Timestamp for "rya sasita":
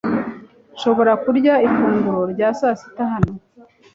2.33-3.03